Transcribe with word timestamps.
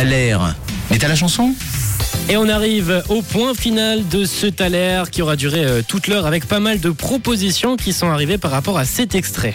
L'air. 0.00 0.56
Mais 0.90 0.98
t'as 0.98 1.06
la 1.06 1.14
chanson? 1.14 1.54
Et 2.28 2.36
on 2.36 2.48
arrive 2.48 3.04
au 3.08 3.20
point 3.20 3.54
final 3.54 4.08
de 4.08 4.24
ce 4.24 4.46
Thaler 4.46 5.04
qui 5.12 5.22
aura 5.22 5.36
duré 5.36 5.64
euh, 5.64 5.82
toute 5.86 6.08
l'heure 6.08 6.26
avec 6.26 6.46
pas 6.48 6.60
mal 6.60 6.80
de 6.80 6.90
propositions 6.90 7.76
qui 7.76 7.92
sont 7.92 8.08
arrivées 8.08 8.38
par 8.38 8.50
rapport 8.50 8.78
à 8.78 8.84
cet 8.84 9.14
extrait. 9.14 9.54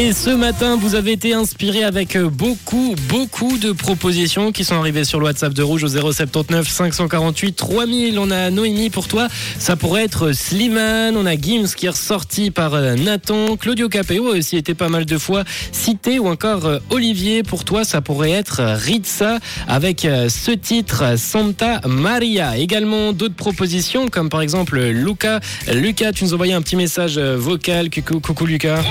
Et 0.00 0.12
ce 0.12 0.30
matin, 0.30 0.76
vous 0.76 0.94
avez 0.94 1.10
été 1.10 1.34
inspiré 1.34 1.82
avec 1.82 2.16
beaucoup, 2.16 2.94
beaucoup 3.08 3.58
de 3.58 3.72
propositions 3.72 4.52
qui 4.52 4.62
sont 4.62 4.76
arrivées 4.76 5.02
sur 5.02 5.18
le 5.18 5.24
WhatsApp 5.24 5.52
de 5.52 5.62
Rouge 5.64 5.82
au 5.82 5.88
079 5.88 6.68
548 6.68 7.54
3000. 7.54 8.16
On 8.20 8.30
a 8.30 8.50
Noémie 8.52 8.90
pour 8.90 9.08
toi. 9.08 9.26
Ça 9.58 9.74
pourrait 9.74 10.04
être 10.04 10.30
Slimane. 10.30 11.16
On 11.16 11.26
a 11.26 11.34
Gims 11.34 11.74
qui 11.76 11.86
est 11.86 11.90
ressorti 11.90 12.52
par 12.52 12.74
euh, 12.74 12.94
Nathan. 12.94 13.56
Claudio 13.56 13.88
Capeo 13.88 14.28
a 14.28 14.36
aussi 14.36 14.56
été 14.56 14.72
pas 14.74 14.88
mal 14.88 15.04
de 15.04 15.18
fois 15.18 15.42
cité. 15.72 16.20
Ou 16.20 16.28
encore 16.28 16.66
euh, 16.66 16.78
Olivier. 16.90 17.42
Pour 17.42 17.64
toi, 17.64 17.82
ça 17.82 18.00
pourrait 18.00 18.30
être 18.30 18.60
Ritza 18.62 19.40
avec 19.66 20.04
euh, 20.04 20.28
ce 20.28 20.52
titre 20.52 21.18
Santa 21.18 21.80
Maria. 21.88 22.56
Également 22.56 23.12
d'autres 23.12 23.34
propositions 23.34 24.06
comme 24.06 24.28
par 24.28 24.42
exemple 24.42 24.78
Luca. 24.78 25.40
Lucas, 25.72 26.12
tu 26.12 26.22
nous 26.22 26.34
envoyais 26.34 26.54
un 26.54 26.62
petit 26.62 26.76
message 26.76 27.18
vocal. 27.18 27.90
Coucou, 27.90 28.20
coucou 28.20 28.46
Lucas. 28.46 28.84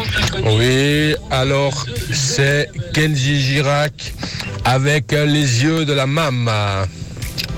Oui, 0.46 1.16
alors 1.32 1.86
c'est 2.14 2.70
Kenji 2.94 3.40
Girac 3.40 4.14
avec 4.66 5.12
les 5.12 5.64
yeux 5.64 5.86
de 5.86 5.94
la 5.94 6.06
maman. 6.06 6.84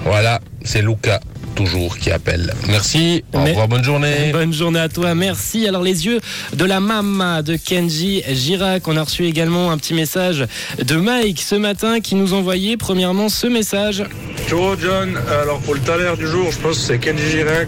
Voilà, 0.06 0.40
c'est 0.64 0.82
Luca 0.82 1.20
toujours 1.56 1.98
qui 1.98 2.10
appelle. 2.10 2.54
Merci, 2.70 3.24
au 3.34 3.40
Mais- 3.40 3.50
revoir, 3.50 3.68
bonne 3.68 3.84
journée. 3.84 4.32
Bonne 4.32 4.54
journée 4.54 4.80
à 4.80 4.88
toi, 4.88 5.14
merci. 5.14 5.68
Alors 5.68 5.82
les 5.84 6.06
yeux 6.06 6.20
de 6.54 6.64
la 6.66 6.80
mama 6.80 7.42
de 7.42 7.58
Kenji 7.58 8.24
Girac. 8.32 8.88
On 8.88 8.96
a 8.96 9.04
reçu 9.04 9.26
également 9.26 9.70
un 9.72 9.78
petit 9.78 9.94
message 9.94 10.46
de 10.82 10.96
Mike 10.96 11.42
ce 11.42 11.56
matin 11.56 12.00
qui 12.00 12.16
nous 12.16 12.34
envoyait 12.34 12.78
premièrement 12.78 13.28
ce 13.28 13.48
message. 13.48 14.06
Ciao 14.48 14.76
John, 14.82 15.18
alors 15.42 15.60
pour 15.60 15.74
le 15.74 15.82
talaire 15.82 16.16
du 16.16 16.28
jour, 16.28 16.50
je 16.52 16.58
pense 16.60 16.78
que 16.78 16.84
c'est 16.84 16.98
Kenji 17.00 17.30
Girac. 17.30 17.68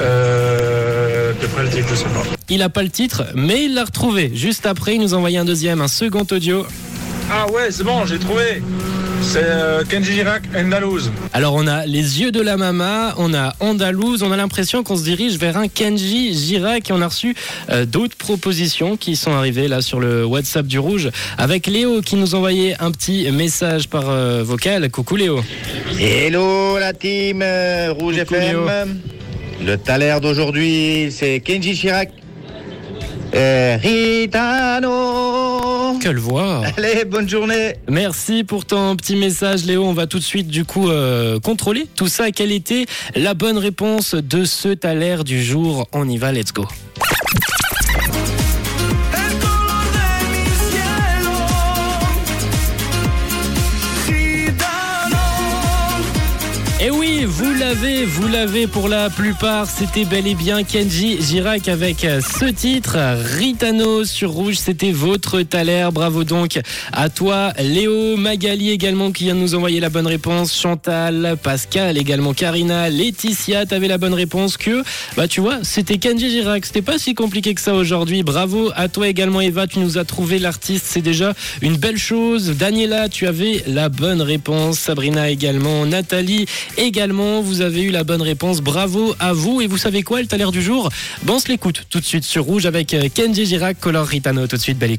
Euh, 0.00 0.77
de 1.34 1.46
près 1.46 1.62
le 1.62 1.68
titre, 1.68 1.88
je 1.90 1.94
sais 1.94 2.04
pas. 2.04 2.22
Il 2.48 2.62
a 2.62 2.68
pas 2.68 2.82
le 2.82 2.90
titre, 2.90 3.24
mais 3.34 3.64
il 3.64 3.74
l'a 3.74 3.84
retrouvé. 3.84 4.30
Juste 4.34 4.66
après, 4.66 4.94
il 4.94 5.00
nous 5.00 5.14
envoyait 5.14 5.38
un 5.38 5.44
deuxième, 5.44 5.80
un 5.80 5.88
second 5.88 6.26
audio. 6.30 6.66
Ah 7.30 7.46
ouais, 7.52 7.70
c'est 7.70 7.84
bon, 7.84 8.06
j'ai 8.06 8.18
trouvé. 8.18 8.62
C'est 9.20 9.42
euh, 9.42 9.84
Kenji 9.84 10.12
Girac, 10.14 10.44
Andalouse. 10.56 11.10
Alors 11.32 11.54
on 11.54 11.66
a 11.66 11.84
les 11.84 12.20
yeux 12.20 12.30
de 12.30 12.40
la 12.40 12.56
mama, 12.56 13.14
on 13.18 13.34
a 13.34 13.52
Andalouse, 13.60 14.22
on 14.22 14.30
a 14.30 14.36
l'impression 14.36 14.84
qu'on 14.84 14.96
se 14.96 15.02
dirige 15.02 15.36
vers 15.38 15.56
un 15.56 15.66
Kenji 15.68 16.32
Girac 16.32 16.88
et 16.88 16.92
on 16.92 17.02
a 17.02 17.08
reçu 17.08 17.34
euh, 17.68 17.84
d'autres 17.84 18.16
propositions 18.16 18.96
qui 18.96 19.16
sont 19.16 19.32
arrivées 19.32 19.66
là 19.66 19.82
sur 19.82 19.98
le 19.98 20.24
WhatsApp 20.24 20.66
du 20.66 20.78
Rouge 20.78 21.10
avec 21.36 21.66
Léo 21.66 22.00
qui 22.00 22.14
nous 22.14 22.36
envoyait 22.36 22.76
un 22.78 22.92
petit 22.92 23.30
message 23.32 23.88
par 23.88 24.08
euh, 24.08 24.42
vocal. 24.44 24.88
Coucou 24.88 25.16
Léo. 25.16 25.42
Hello 25.98 26.78
la 26.78 26.92
team 26.92 27.42
euh, 27.42 27.92
Rouge 27.92 28.18
Coucou, 28.20 28.34
FM. 28.36 28.50
Léo. 28.50 28.66
Le 29.64 29.76
Thaler 29.76 30.16
d'aujourd'hui, 30.22 31.08
c'est 31.10 31.40
Kenji 31.40 31.74
Chirac. 31.74 32.10
Euh, 33.34 33.76
Ritano. 33.82 35.18
Quelle 36.00 36.18
voix 36.18 36.62
Allez, 36.76 37.04
bonne 37.04 37.28
journée. 37.28 37.74
Merci 37.88 38.44
pour 38.44 38.64
ton 38.64 38.96
petit 38.96 39.16
message 39.16 39.64
Léo. 39.66 39.84
On 39.84 39.92
va 39.92 40.06
tout 40.06 40.18
de 40.18 40.24
suite 40.24 40.48
du 40.48 40.64
coup 40.64 40.88
euh, 40.88 41.38
contrôler 41.40 41.86
tout 41.94 42.08
ça. 42.08 42.30
Quelle 42.30 42.52
était 42.52 42.86
la 43.14 43.34
bonne 43.34 43.58
réponse 43.58 44.14
de 44.14 44.44
ce 44.44 44.68
Thaler 44.68 45.18
du 45.24 45.42
jour? 45.42 45.86
On 45.92 46.08
y 46.08 46.16
va, 46.16 46.32
let's 46.32 46.52
go. 46.54 46.66
Oui, 57.08 57.24
vous 57.24 57.54
l'avez, 57.54 58.04
vous 58.04 58.28
l'avez 58.28 58.66
pour 58.66 58.88
la 58.88 59.08
plupart. 59.08 59.68
C'était 59.68 60.04
bel 60.04 60.26
et 60.26 60.34
bien 60.34 60.62
Kenji 60.62 61.18
Girac 61.20 61.68
avec 61.68 62.04
euh, 62.04 62.20
ce 62.20 62.46
titre. 62.46 62.96
Ritano 63.36 64.04
sur 64.04 64.30
Rouge, 64.30 64.56
c'était 64.56 64.90
votre 64.90 65.42
Thaler. 65.42 65.88
Bravo 65.92 66.24
donc 66.24 66.58
à 66.92 67.08
toi, 67.08 67.52
Léo, 67.58 68.16
Magali 68.16 68.70
également 68.70 69.10
qui 69.10 69.24
vient 69.24 69.34
de 69.34 69.40
nous 69.40 69.54
envoyer 69.54 69.80
la 69.80 69.88
bonne 69.88 70.06
réponse. 70.06 70.54
Chantal, 70.54 71.36
Pascal 71.42 71.96
également, 71.96 72.34
Karina, 72.34 72.90
Laetitia, 72.90 73.64
t'avais 73.64 73.88
la 73.88 73.98
bonne 73.98 74.14
réponse 74.14 74.56
que, 74.56 74.82
bah 75.16 75.28
tu 75.28 75.40
vois, 75.40 75.58
c'était 75.62 75.98
Kenji 75.98 76.30
Girac. 76.30 76.66
C'était 76.66 76.82
pas 76.82 76.98
si 76.98 77.14
compliqué 77.14 77.54
que 77.54 77.60
ça 77.60 77.74
aujourd'hui. 77.74 78.22
Bravo 78.22 78.70
à 78.76 78.88
toi 78.88 79.08
également, 79.08 79.40
Eva. 79.40 79.66
Tu 79.66 79.78
nous 79.78 79.98
as 79.98 80.04
trouvé 80.04 80.38
l'artiste. 80.38 80.86
C'est 80.88 81.02
déjà 81.02 81.32
une 81.62 81.76
belle 81.76 81.98
chose. 81.98 82.54
Daniela, 82.58 83.08
tu 83.08 83.26
avais 83.26 83.62
la 83.66 83.88
bonne 83.88 84.20
réponse. 84.20 84.78
Sabrina 84.78 85.30
également. 85.30 85.86
Nathalie 85.86 86.46
également. 86.76 86.97
Vous 87.06 87.60
avez 87.60 87.82
eu 87.82 87.90
la 87.90 88.02
bonne 88.02 88.22
réponse. 88.22 88.60
Bravo 88.60 89.14
à 89.20 89.32
vous. 89.32 89.60
Et 89.60 89.68
vous 89.68 89.78
savez 89.78 90.02
quoi, 90.02 90.20
le 90.20 90.26
l'air 90.36 90.50
du 90.50 90.60
jour? 90.60 90.88
Bon, 91.22 91.34
on 91.34 91.38
se 91.38 91.46
l'écoute 91.46 91.84
tout 91.90 92.00
de 92.00 92.04
suite 92.04 92.24
sur 92.24 92.42
Rouge 92.42 92.66
avec 92.66 92.92
euh, 92.92 93.08
Kenji 93.12 93.46
Girac, 93.46 93.78
Color 93.78 94.04
Ritano. 94.04 94.48
Tout 94.48 94.56
de 94.56 94.60
suite, 94.60 94.78
belle 94.78 94.90
écoute. 94.90 94.96